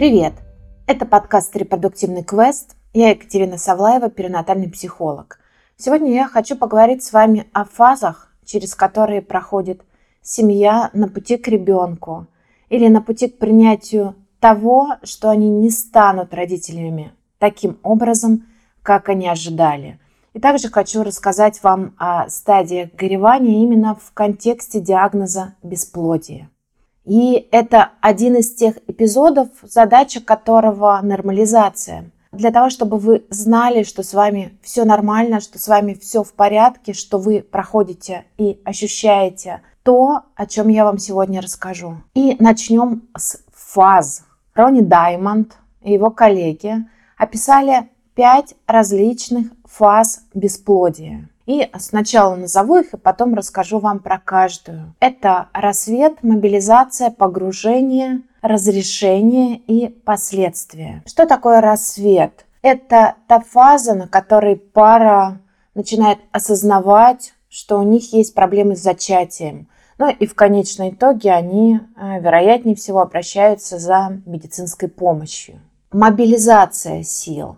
[0.00, 0.32] Привет!
[0.86, 2.74] Это подкаст «Репродуктивный квест».
[2.94, 5.38] Я Екатерина Савлаева, перинатальный психолог.
[5.76, 9.82] Сегодня я хочу поговорить с вами о фазах, через которые проходит
[10.22, 12.28] семья на пути к ребенку
[12.70, 18.46] или на пути к принятию того, что они не станут родителями таким образом,
[18.82, 20.00] как они ожидали.
[20.32, 26.48] И также хочу рассказать вам о стадиях горевания именно в контексте диагноза бесплодия.
[27.10, 32.12] И это один из тех эпизодов, задача которого нормализация.
[32.30, 36.32] Для того, чтобы вы знали, что с вами все нормально, что с вами все в
[36.32, 41.96] порядке, что вы проходите и ощущаете то, о чем я вам сегодня расскажу.
[42.14, 44.24] И начнем с фаз.
[44.54, 46.76] Ронни Даймонд и его коллеги
[47.18, 51.28] описали пять различных фаз бесплодия.
[51.50, 54.94] И сначала назову их, и потом расскажу вам про каждую.
[55.00, 61.02] Это рассвет, мобилизация, погружение, разрешение и последствия.
[61.06, 62.46] Что такое рассвет?
[62.62, 65.40] Это та фаза, на которой пара
[65.74, 69.66] начинает осознавать, что у них есть проблемы с зачатием.
[69.98, 75.58] Ну и в конечном итоге они, э, вероятнее всего, обращаются за медицинской помощью.
[75.90, 77.56] Мобилизация сил.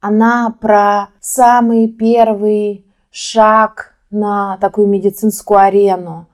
[0.00, 6.26] Она про самый первый шаг на такую медицинскую арену,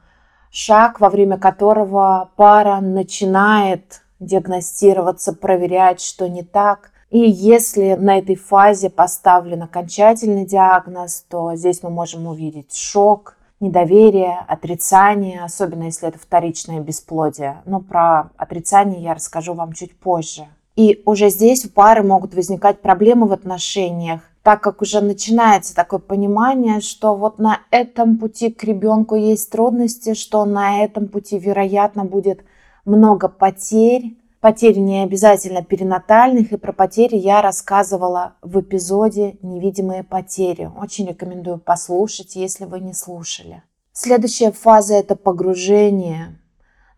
[0.50, 6.90] шаг, во время которого пара начинает диагностироваться, проверять, что не так.
[7.10, 14.38] И если на этой фазе поставлен окончательный диагноз, то здесь мы можем увидеть шок, недоверие,
[14.48, 17.62] отрицание, особенно если это вторичное бесплодие.
[17.64, 20.46] Но про отрицание я расскажу вам чуть позже.
[20.74, 25.98] И уже здесь у пары могут возникать проблемы в отношениях, так как уже начинается такое
[25.98, 32.04] понимание, что вот на этом пути к ребенку есть трудности, что на этом пути, вероятно,
[32.04, 32.44] будет
[32.84, 34.16] много потерь.
[34.40, 40.70] Потерь не обязательно перинатальных, и про потери я рассказывала в эпизоде «Невидимые потери».
[40.80, 43.64] Очень рекомендую послушать, если вы не слушали.
[43.90, 46.38] Следующая фаза– это погружение.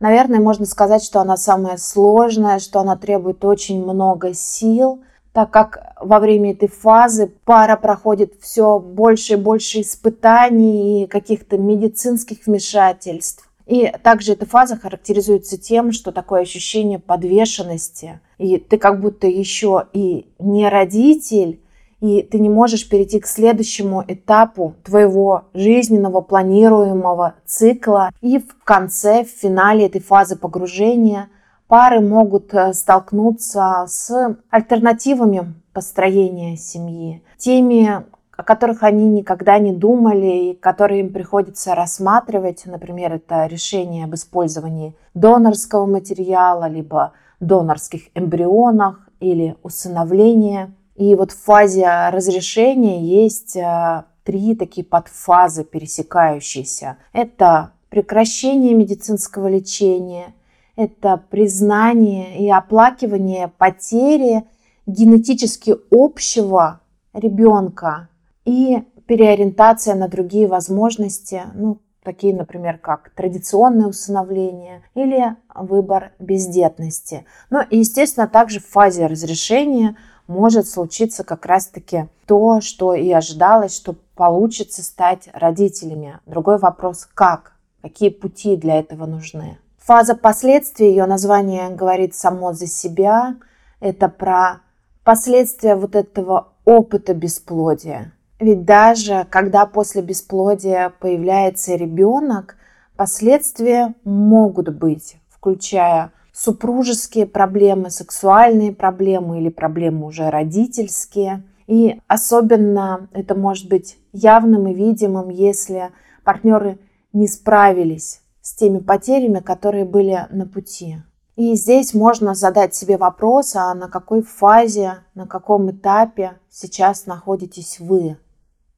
[0.01, 5.01] Наверное, можно сказать, что она самая сложная, что она требует очень много сил–
[5.39, 11.57] так как во время этой фазы пара проходит все больше и больше испытаний и каких-то
[11.59, 13.49] медицинских вмешательств.
[13.65, 18.19] И также эта фаза характеризуется тем, что такое ощущение подвешенности.
[18.39, 21.61] И ты как будто еще и не родитель,
[22.01, 28.11] и ты не можешь перейти к следующему этапу твоего жизненного планируемого цикла.
[28.21, 31.29] И в конце, в финале этой фазы погружения–
[31.69, 38.05] пары могут э, столкнуться с альтернативами построения семьи, теми,
[38.37, 42.63] о которых они никогда не думали и которые им приходится рассматривать.
[42.67, 50.73] Например, это решение об использовании донорского материала, либо донорских эмбрионах или усыновления.
[50.97, 56.97] И вот в фазе разрешения есть э, три такие подфазы пересекающиеся.
[57.13, 60.35] Это прекращение медицинского лечения,
[60.79, 64.45] это признание и оплакивание потери
[64.87, 66.81] генетически общего
[67.13, 68.09] ребенка
[68.45, 77.27] и переориентация на другие возможности, ну, такие, например, как традиционное усыновление или выбор бездетности.
[77.51, 79.97] Но, естественно, также в фазе разрешения
[80.29, 86.21] может случиться как раз-таки то, что и ожидалось, что получится стать родителями.
[86.25, 89.59] Другой вопрос, как, какие пути для этого нужны.
[89.89, 93.37] Фаза последствий, ее название говорит само за себя.
[93.81, 94.61] Это про
[95.03, 98.13] последствия вот этого опыта бесплодия.
[98.39, 102.59] Ведь даже когда после бесплодия появляется ребенок,
[102.99, 111.45] последствия могут быть, включая супружеские проблемы, сексуальные проблемы или проблемы уже родительские.
[111.67, 115.93] И особенно это может быть явным и видимым, если
[116.25, 116.79] партнеры
[117.15, 121.03] не справились с теми потерями, которые были на пути.
[121.37, 127.79] И здесь можно задать себе вопрос, а на какой фазе, на каком этапе сейчас находитесь
[127.79, 128.17] вы?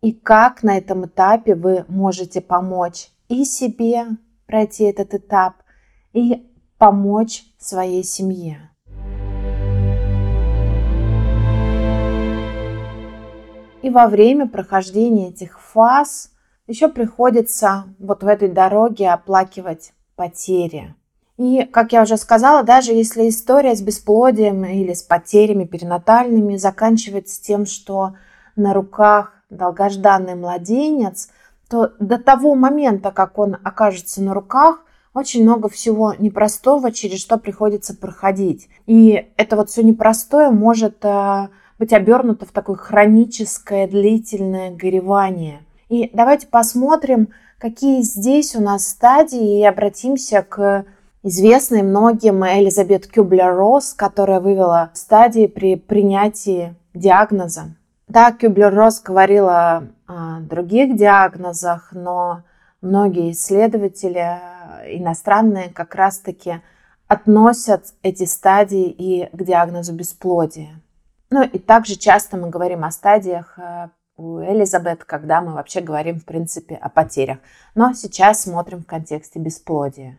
[0.02, 4.06] И как на этом этапе вы можете помочь и себе
[4.46, 5.55] пройти этот этап,
[6.12, 8.73] и помочь своей семье.
[13.82, 16.32] И во время прохождения этих фаз
[16.70, 20.94] еще приходится вот в этой дороге оплакивать потери.
[21.37, 27.43] И, как я уже сказала, даже если история с бесплодием или с потерями перинатальными заканчивается
[27.43, 28.14] тем, что
[28.56, 31.31] на руках долгожданный младенец,
[31.69, 37.37] то до того момента, как он окажется на руках, очень много всего непростого, через что
[37.37, 38.69] приходится проходить.
[38.87, 41.49] И это вот все непростое может э,
[41.81, 45.62] быть обернуто в такое хроническое длительное горевание.
[45.90, 50.84] И давайте посмотрим, какие здесь у нас стадии, и обратимся к
[51.25, 57.75] известной многим Элизабет Кюблер-Росс, которая вывела стадии при принятии диагноза.
[58.06, 62.44] Да, Кюблер-Росс говорила о других диагнозах, но
[62.81, 66.60] многие исследователи э, иностранные как раз-таки
[67.08, 70.81] относят эти стадии и к диагнозу бесплодия.
[71.31, 73.88] Ну и также часто мы говорим о стадиях э,
[74.20, 77.38] у Элизабет, когда мы вообще говорим, в принципе, о потерях.
[77.75, 80.17] Но сейчас смотрим в контексте бесплодия.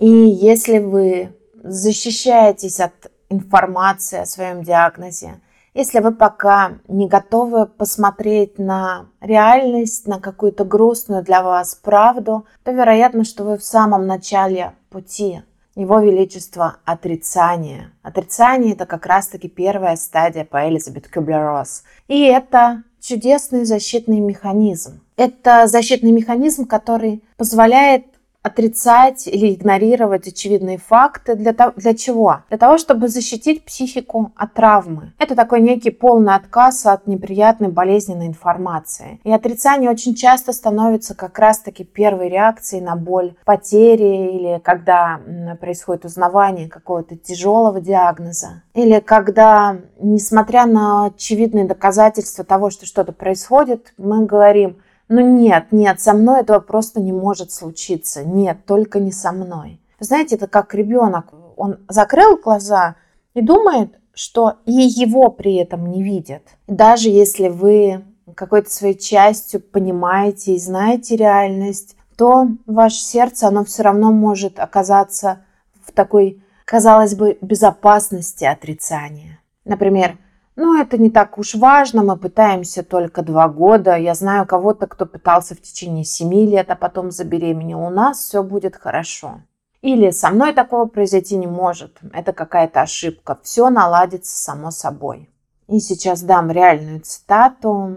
[0.00, 1.32] И если вы
[1.62, 5.40] защищаетесь от информации о своем диагнозе,
[5.72, 12.72] если вы пока не готовы посмотреть на реальность, на какую-то грустную для вас правду, то
[12.72, 15.42] вероятно, что вы в самом начале пути.
[15.76, 17.92] Его Величество отрицание.
[18.02, 21.84] Отрицание– это как раз-таки первая стадия по Элизабет Кюблер-Росс.
[22.08, 25.02] И это чудесный защитный механизм.
[25.18, 28.06] Это защитный механизм, который позволяет
[28.46, 31.34] отрицать или игнорировать очевидные факты.
[31.34, 32.38] Для, того, для чего?
[32.48, 35.12] Для того, чтобы защитить психику от травмы.
[35.18, 39.20] Это такой некий полный отказ от неприятной болезненной информации.
[39.24, 45.20] И отрицание очень часто становится как раз-таки первой реакцией на боль потери или когда
[45.60, 48.62] происходит узнавание какого-то тяжелого диагноза.
[48.74, 54.76] Или когда, несмотря на очевидные доказательства того, что что-то происходит, мы говорим,
[55.08, 58.24] ну нет, нет, со мной этого просто не может случиться.
[58.24, 59.80] Нет, только не со мной.
[60.00, 61.32] знаете, это как ребенок.
[61.56, 62.96] Он закрыл глаза
[63.34, 66.42] и думает, что и его при этом не видят.
[66.66, 68.04] даже если вы
[68.34, 75.44] какой-то своей частью понимаете и знаете реальность, то ваше сердце, оно все равно может оказаться
[75.84, 79.38] в такой, казалось бы, безопасности отрицания.
[79.64, 80.18] Например,
[80.56, 83.94] ну, это не так уж важно, мы пытаемся только два года.
[83.96, 87.80] Я знаю кого-то, кто пытался в течение семи лет, а потом забеременел.
[87.80, 89.42] У нас все будет хорошо.
[89.82, 91.98] Или со мной такого произойти не может.
[92.14, 93.38] Это какая-то ошибка.
[93.42, 95.28] Все наладится само собой.
[95.68, 97.94] И сейчас дам реальную цитату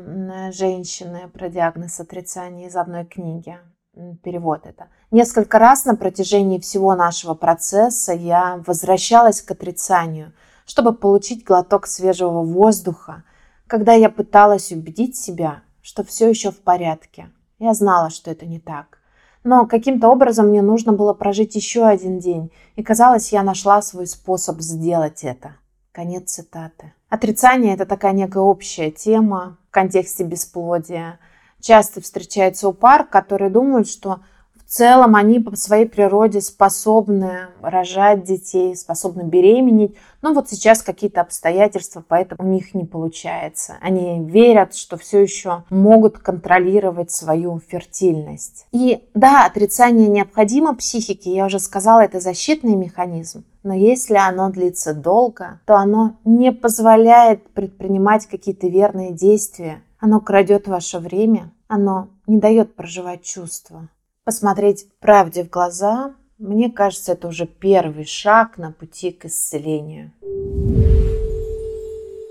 [0.52, 3.58] женщины про диагноз отрицания из одной книги.
[4.22, 4.88] Перевод это.
[5.12, 10.34] Несколько раз на протяжении всего нашего процесса я возвращалась к отрицанию–
[10.70, 13.24] чтобы получить глоток свежего воздуха,
[13.66, 17.32] когда я пыталась убедить себя, что все еще в порядке.
[17.58, 19.00] Я знала, что это не так.
[19.44, 24.06] Но каким-то образом мне нужно было прожить еще один день, и казалось, я нашла свой
[24.06, 25.56] способ сделать это.
[25.92, 26.94] Конец цитаты.
[27.10, 31.18] Отрицание– это такая некая общая тема в контексте бесплодия.
[31.60, 34.20] Часто встречается у пар, которые думают, что
[34.70, 41.22] в целом они по своей природе способны рожать детей, способны беременеть, но вот сейчас какие-то
[41.22, 43.78] обстоятельства, поэтому у них не получается.
[43.82, 48.68] Они верят, что все еще могут контролировать свою фертильность.
[48.72, 53.46] И да, отрицание необходимо психике, я уже сказала, это защитный механизм.
[53.64, 59.82] Но если оно длится долго, то оно не позволяет предпринимать какие-то верные действия.
[60.00, 63.90] Оно крадет ваше время, оно не дает проживать чувства
[64.30, 70.12] посмотреть правде в глаза, мне кажется, это уже первый шаг на пути к исцелению.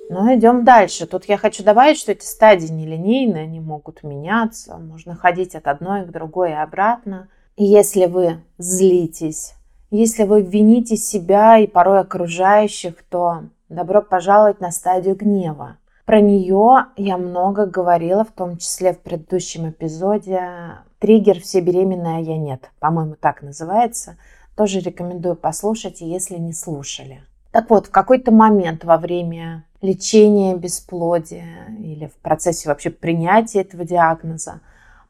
[0.09, 1.09] Но идем дальше.
[1.09, 6.05] Тут я хочу добавить, что эти стадии нелинейные, они могут меняться, можно ходить от одной
[6.07, 7.27] к другой и обратно.
[7.57, 9.55] И если вы злитесь,
[9.91, 15.79] если вы вините себя и порой окружающих, то добро пожаловать на стадию гнева.
[16.07, 22.21] Про нее я много говорила, в том числе в предыдущем эпизоде Триггер «Все беременные, а
[22.21, 24.17] я нет», по-моему, так называется.
[24.57, 27.23] Тоже рекомендую послушать, если не слушали.
[27.53, 33.85] Так вот, в какой-то момент во время лечения бесплодия или в процессе вообще принятия этого
[33.85, 34.61] диагноза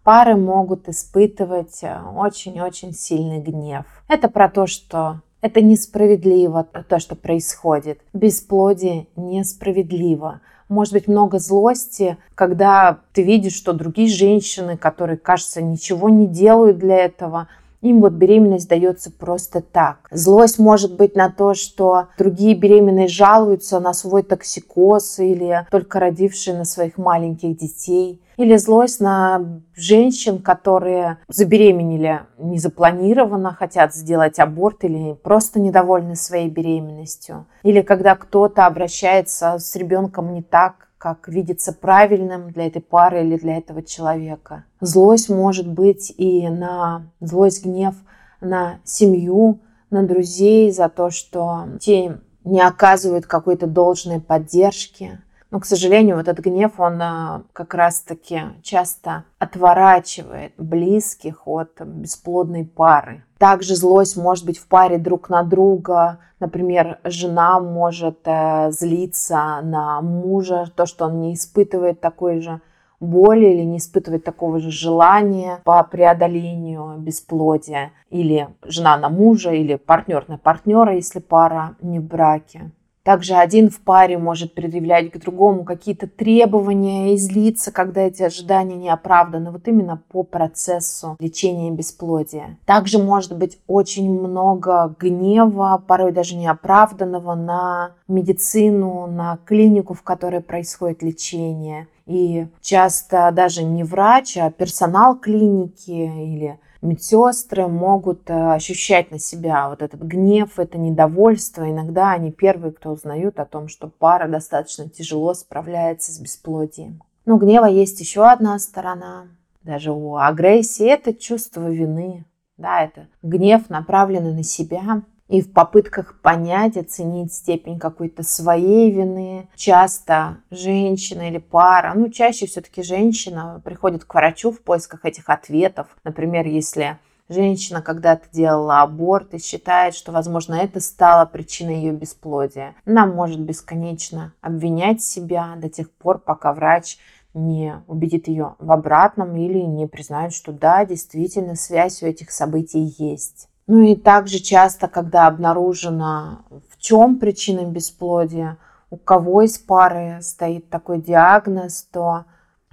[0.05, 3.85] пары могут испытывать э, очень-очень сильный гнев.
[4.09, 8.01] Это про то, что это несправедливо, то, что происходит.
[8.13, 16.09] Бесплодие несправедливо может быть много злости, когда ты видишь, что другие женщины, которые, кажется, ничего
[16.09, 17.49] не делают для этого,
[17.81, 20.09] им вот беременность дается просто так.
[20.11, 26.57] Злость может быть на то, что другие беременные жалуются на свой токсикоз или только родившие
[26.57, 28.21] на своих маленьких детей.
[28.39, 37.47] Или злость на женщин, которые забеременели незапланированно, хотят сделать аборт или просто недовольны своей беременностью.
[37.65, 43.37] Или когда кто-то обращается с ребенком не так, как видится правильным для этой пары или
[43.37, 44.65] для этого человека.
[44.81, 47.97] Злость может быть и на злость, гнев
[48.41, 55.65] на семью, на друзей за то, что те не оказывают какой-то должной поддержки, но, к
[55.65, 63.25] сожалению, вот этот гнев, он а, как раз-таки часто отворачивает близких от бесплодной пары.
[63.39, 66.19] Также злость может быть в паре друг на друга.
[66.39, 72.61] Например, жена может э, злиться на мужа, то, что он не испытывает такой же
[73.01, 77.93] боли или не испытывает такого же желания по преодолению бесплодия.
[78.11, 82.71] Или жена на мужа, или партнер на партнера, если пара не в браке.
[83.03, 88.77] Также один в паре может предъявлять к другому какие-то требования и злиться, когда эти ожидания
[88.77, 92.59] не оправданы, вот именно по процессу лечения бесплодия.
[92.67, 100.41] Также может быть очень много гнева, порой даже неоправданного на медицину, на клинику, в которой
[100.41, 101.89] происходит лечение.
[102.07, 109.69] И часто даже не врач, а персонал клиники или медсестры могут э, ощущать на себя
[109.69, 111.69] вот этот гнев, это недовольство.
[111.69, 117.03] Иногда они первые, кто узнают о том, что пара достаточно тяжело справляется с бесплодием.
[117.27, 119.27] Но гнева есть еще одна сторона.
[119.63, 122.25] Даже у агрессии это чувство вины.
[122.57, 129.49] Да, это гнев, направленный на себя, и в попытках понять, оценить степень какой-то своей вины,
[129.55, 135.87] часто женщина или пара, ну чаще все-таки женщина приходит к врачу в поисках этих ответов.
[136.03, 142.75] Например, если женщина когда-то делала аборт и считает, что, возможно, это стало причиной ее бесплодия.
[142.87, 146.99] Она может бесконечно обвинять себя до тех пор, пока врач
[147.35, 152.95] не убедит ее в обратном или не признает, что да, действительно связь у этих событий
[152.99, 153.49] есть.
[153.69, 156.39] Ну и также часто, когда обнаружено,
[156.71, 158.57] в чем причина бесплодия,
[158.91, 162.25] у кого из пары стоит такой диагноз, то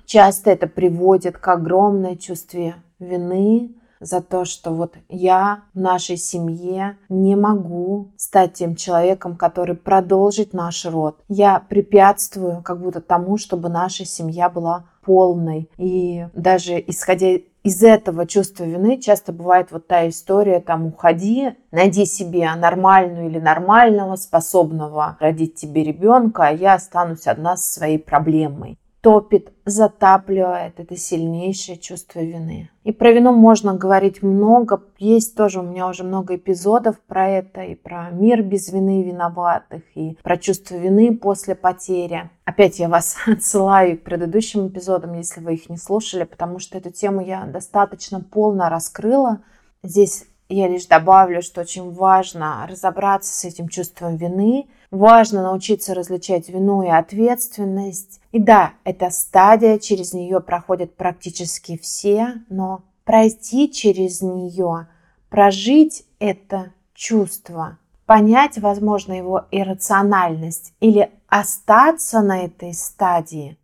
[0.06, 6.98] часто это приводит к огромной чувстве вины за то, что вот я в нашей семье
[7.10, 11.18] не могу стать тем человеком, который продолжит наш род.
[11.28, 15.70] Я препятствую как будто тому, чтобы наша семья была полной.
[15.78, 22.06] И даже исходя из этого чувства вины часто бывает вот та история, там, уходи, найди
[22.06, 28.78] себе нормальную или нормального, способного родить тебе ребенка, а я останусь одна со своей проблемой
[29.06, 32.72] топит, затапливает это сильнейшее чувство вины.
[32.84, 34.82] И про вину можно говорить много.
[34.98, 39.84] Есть тоже у меня уже много эпизодов про это, и про мир без вины виноватых,
[39.94, 42.32] и про чувство вины после потери.
[42.46, 46.90] Опять я вас отсылаю к предыдущим эпизодам, если вы их не слушали, потому что эту
[46.90, 49.44] тему я достаточно полно раскрыла.
[49.84, 56.50] Здесь я лишь добавлю, что очень важно разобраться с этим чувством вины, важно научиться различать
[56.50, 58.22] вину и ответственность.
[58.32, 64.88] И да, эта стадия, через нее проходят практически все, но пройти через нее,
[65.30, 73.58] прожить это чувство, понять, возможно, его иррациональность или остаться на этой стадии,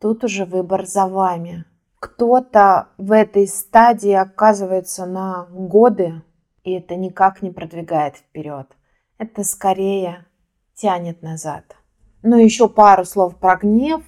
[0.00, 1.64] тут уже выбор за вами
[2.04, 6.20] кто-то в этой стадии оказывается на годы,
[6.62, 8.66] и это никак не продвигает вперед.
[9.16, 10.26] Это скорее
[10.74, 11.76] тянет назад.
[12.22, 14.02] Но еще пару слов про гнев.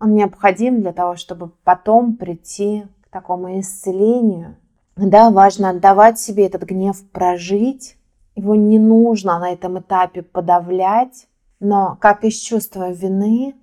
[0.00, 4.56] Он необходим для того, чтобы потом прийти к такому исцелению.
[4.96, 7.96] Да, важно отдавать себе этот гнев, прожить.
[8.34, 11.28] Его не нужно на этом этапе подавлять.
[11.60, 13.54] Но как из чувства вины,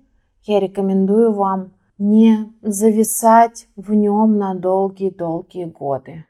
[0.44, 6.24] я рекомендую вам не зависать в нем на долгие-долгие годы.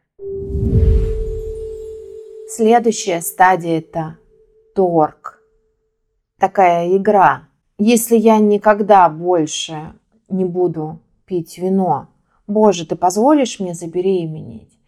[2.49, 4.19] Следующая стадия– это
[4.75, 5.43] торг.
[6.39, 7.49] Такая игра.
[7.79, 9.95] Если я никогда больше
[10.29, 12.09] не буду пить вино,
[12.47, 14.79] Боже, ты позволишь мне забеременеть?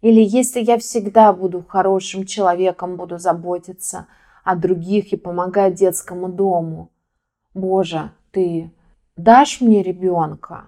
[0.00, 4.06] Или если я всегда буду хорошим человеком, буду заботиться
[4.42, 6.90] о других и помогать детскому дому,
[7.54, 8.72] Боже, ты
[9.16, 10.64] дашь мне ребенка?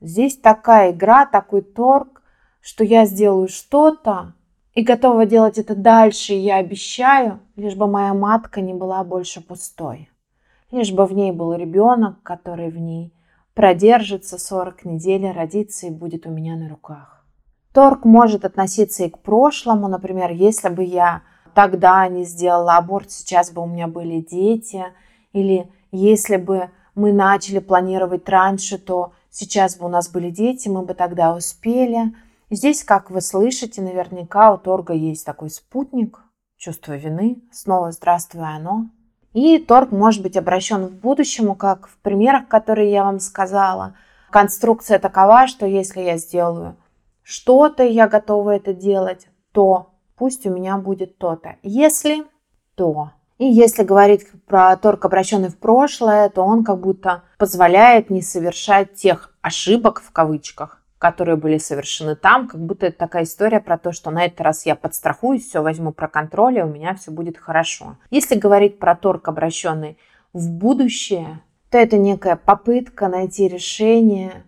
[0.00, 2.22] Здесь такая игра, такой торг,
[2.60, 4.34] что я сделаю что-то
[4.78, 10.08] и готова делать это дальше, я обещаю, лишь бы моя матка не была больше пустой.
[10.70, 13.12] Лишь бы в ней был ребенок, который в ней
[13.54, 17.26] продержится 40 недель, родится и будет у меня на руках.
[17.74, 19.88] Торг может относиться и к прошлому.
[19.88, 21.22] Например, если бы я
[21.56, 24.84] тогда не сделала аборт, сейчас бы у меня были дети.
[25.32, 30.82] Или если бы мы начали планировать раньше, то сейчас бы у нас были дети, мы
[30.82, 32.14] бы тогда успели.
[32.50, 36.20] Здесь, как вы слышите, наверняка у торга есть такой спутник,
[36.56, 37.42] чувство вины.
[37.52, 38.86] Снова здравствуй оно.
[39.34, 43.94] И торг может быть обращен в будущему, как в примерах, которые я вам сказала.
[44.30, 46.76] Конструкция такова, что если я сделаю
[47.22, 51.56] что-то, я готова это делать, то пусть у меня будет то-то.
[51.62, 52.24] Если
[52.74, 53.10] то.
[53.36, 58.94] И если говорить про торг, обращенный в прошлое, то он как будто позволяет не совершать
[58.94, 63.92] тех ошибок в кавычках, которые были совершены там, как будто это такая история про то,
[63.92, 67.38] что на этот раз я подстрахуюсь, все возьму про контроль, и у меня все будет
[67.38, 67.96] хорошо.
[68.10, 69.96] Если говорить про торг, обращенный
[70.32, 71.40] в будущее,
[71.70, 74.44] то это некая попытка найти решение,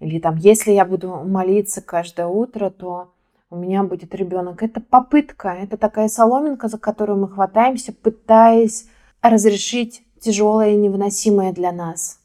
[0.00, 3.12] или там, если я буду молиться каждое утро, то
[3.50, 4.62] у меня будет ребенок.
[4.62, 8.86] Это попытка, это такая соломинка, за которую мы хватаемся, пытаясь
[9.20, 12.18] разрешить тяжелое и невыносимое для нас.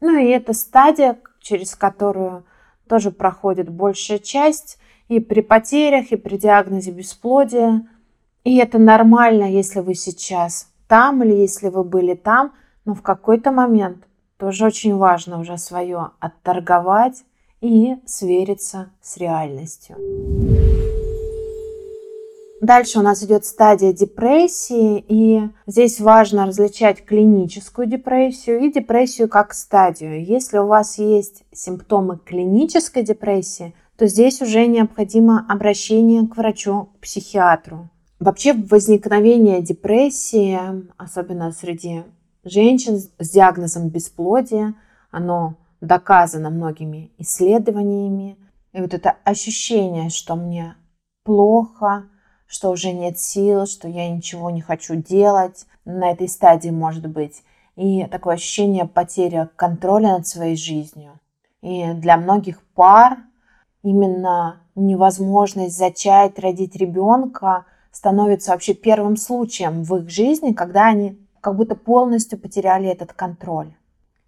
[0.00, 2.44] Ну и это стадия, через которую
[2.90, 7.86] тоже проходит большая часть и при потерях, и при диагнозе бесплодия.
[8.42, 12.52] И это нормально, если вы сейчас там или если вы были там,
[12.84, 17.22] но в какой-то момент тоже очень важно уже свое отторговать
[17.60, 19.96] и свериться с реальностью.
[22.60, 29.54] Дальше у нас идет стадия депрессии, и здесь важно различать клиническую депрессию и депрессию как
[29.54, 30.22] стадию.
[30.22, 37.00] Если у вас есть симптомы клинической депрессии, то здесь уже необходимо обращение к врачу, к
[37.00, 37.88] психиатру.
[38.18, 40.58] Вообще возникновение депрессии,
[40.98, 42.04] особенно среди
[42.44, 44.74] женщин с диагнозом бесплодия,
[45.10, 48.36] оно доказано многими исследованиями.
[48.74, 50.76] И вот это ощущение, что мне
[51.24, 52.09] плохо,
[52.50, 55.66] что уже нет сил, что я ничего не хочу делать.
[55.84, 57.44] На этой стадии может быть
[57.76, 61.12] и такое ощущение потери контроля над своей жизнью.
[61.62, 63.18] И для многих пар
[63.84, 71.56] именно невозможность зачать, родить ребенка становится вообще первым случаем в их жизни, когда они как
[71.56, 73.72] будто полностью потеряли этот контроль.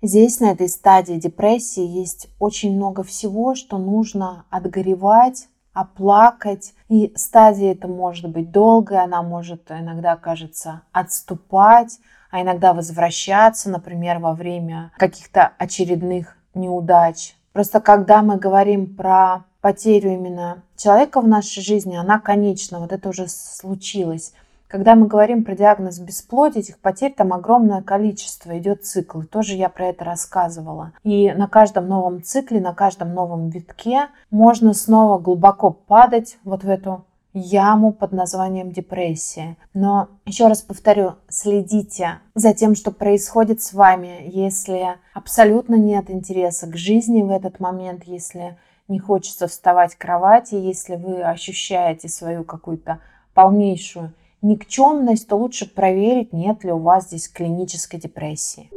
[0.01, 6.75] Здесь, на этой стадии депрессии, есть очень много всего, что нужно отгоревать, оплакать.
[6.89, 11.99] И стадия это может быть долгая, она может иногда, кажется, отступать,
[12.31, 17.35] а иногда возвращаться, например, во время каких-то очередных неудач.
[17.53, 23.09] Просто когда мы говорим про потерю именно человека в нашей жизни, она конечна, вот это
[23.09, 24.33] уже случилось.
[24.73, 29.21] Когда мы говорим про диагноз бесплодия, этих потерь там огромное количество, идет цикл.
[29.21, 30.93] тоже я про это рассказывала.
[31.03, 36.71] И на каждом новом цикле, на каждом новом витке можно снова глубоко падать вот в
[36.71, 37.05] эту
[37.35, 39.59] яму под названием депрессия.
[39.75, 46.67] Но еще раз повторю, следите за тем, что происходит с вами, если абсолютно нет интереса
[46.67, 48.57] к жизни в этот момент, если
[48.89, 53.01] не хочется вставать к кровати, если вы ощущаете свою какую-то
[53.35, 58.69] полнейшую никчемность, то лучше проверить, нет ли у вас здесь клинической депрессии.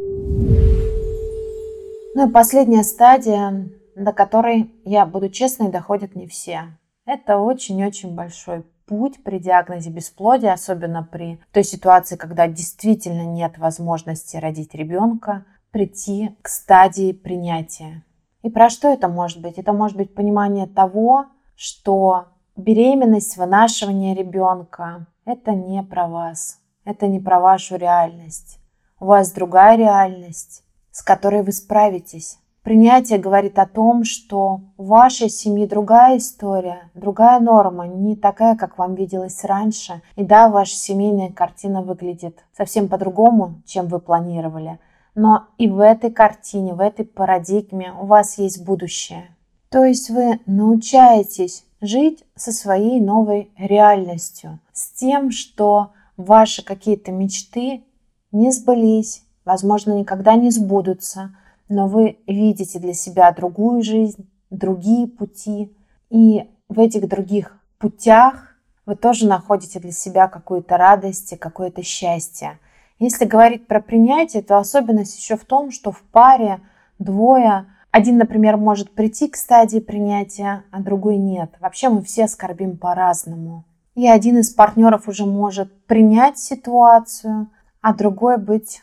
[2.16, 6.78] Ну и последняя стадия, до которой, я буду честной, доходят не все.
[7.06, 14.38] Это очень-очень большой путь при диагнозе бесплодия, особенно при той ситуации, когда действительно нет возможности
[14.38, 18.04] родить ребенка, прийти к стадии принятия.
[18.44, 19.58] И про что это может быть?
[19.58, 21.26] Это может быть понимание того,
[21.56, 28.60] что беременность, вынашивание ребенка, это не про вас, это не про вашу реальность.
[29.00, 32.40] У вас другая реальность, с которой вы справитесь.
[32.64, 38.78] Принятие говорит о том, что у вашей семьи другая история, другая норма, не такая, как
[38.78, 40.02] вам виделось раньше.
[40.16, 44.80] И да, ваша семейная картина выглядит совсем по-другому, чем вы планировали.
[45.14, 49.36] Но и в этой картине, в этой парадигме у вас есть будущее.
[49.70, 57.84] То есть вы научаетесь жить со своей новой реальностью, с тем, что ваши какие-то мечты
[58.32, 61.36] не сбылись, возможно, никогда не сбудутся,
[61.70, 65.76] но вы видите для себя другую жизнь, другие пути,
[66.10, 72.60] и в этих других путях вы тоже находите для себя какую-то радость и какое-то счастье.
[73.00, 76.62] Если говорить про принятие, то особенность еще в том, что в паре
[77.00, 81.56] двое один, например, может прийти к стадии принятия, а другой нет.
[81.62, 83.64] Вообще мы все скорбим по-разному.
[83.94, 87.48] И один из партнеров уже может принять ситуацию,
[87.80, 88.82] а другой быть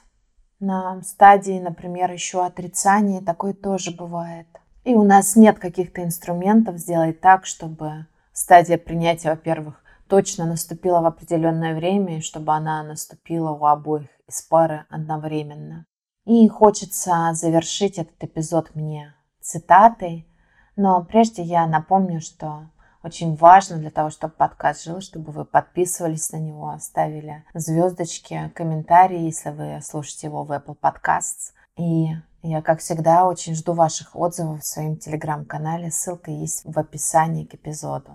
[0.61, 3.20] на стадии, например, еще отрицания.
[3.20, 4.46] Такое тоже бывает.
[4.83, 11.07] И у нас нет каких-то инструментов сделать так, чтобы стадия принятия, во-первых, точно наступила в
[11.07, 15.85] определенное время, и чтобы она наступила у обоих из пары одновременно.
[16.25, 20.29] И хочется завершить этот эпизод мне цитатой,
[20.77, 22.71] но прежде я напомню, что
[23.03, 29.23] очень важно для того, чтобы подкаст жил, чтобы вы подписывались на него, ставили звездочки, комментарии,
[29.23, 31.53] если вы слушаете его в Apple Podcasts.
[31.77, 35.91] И я, как всегда, очень жду ваших отзывов в своем телеграм-канале.
[35.91, 38.13] Ссылка есть в описании к эпизоду.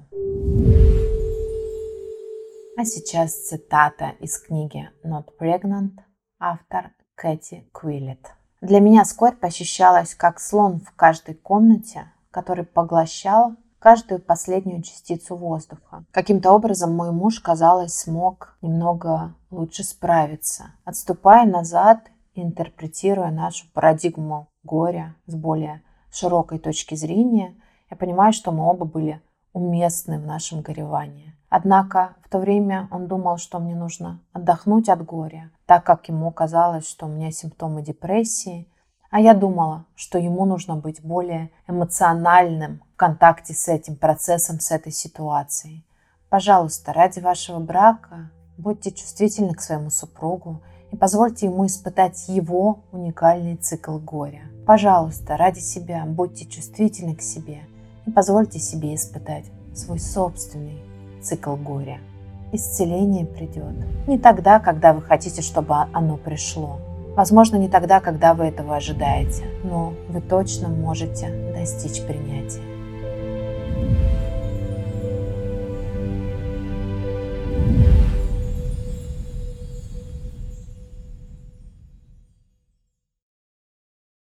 [2.78, 6.00] А сейчас цитата из книги Not Pregnant,
[6.40, 8.34] автор Кэти Куиллет.
[8.62, 16.06] Для меня скорбь ощущалась как слон в каждой комнате, который поглощал каждую последнюю частицу воздуха.
[16.12, 22.02] Каким-то образом мой муж, казалось, смог немного лучше справиться, отступая назад
[22.36, 27.56] и интерпретируя нашу парадигму горя с более широкой точки зрения,
[27.90, 29.22] я понимаю, что мы оба были
[29.54, 31.37] уместны в нашем горевании.
[31.50, 36.32] Однако в то время он думал, что мне нужно отдохнуть от горя, так как ему
[36.32, 38.68] казалось, что у меня симптомы депрессии,
[39.10, 44.72] а я думала, что ему нужно быть более эмоциональным в контакте с этим процессом, с
[44.72, 45.86] этой ситуацией.
[46.30, 53.56] Пожалуйста, ради вашего брака будьте чувствительны к своему супругу и позвольте ему испытать его уникальный
[53.56, 54.44] цикл горя.
[54.66, 57.62] Пожалуйста, ради себя будьте чувствительны к себе
[58.06, 60.87] и позвольте себе испытать свой собственный
[61.28, 62.00] цикл горя.
[62.54, 63.76] Исцеление придет
[64.08, 66.80] не тогда, когда вы хотите, чтобы оно пришло.
[67.18, 72.62] Возможно, не тогда, когда вы этого ожидаете, но вы точно можете достичь принятия.